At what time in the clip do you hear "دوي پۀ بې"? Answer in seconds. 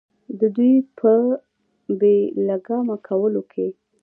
0.55-2.15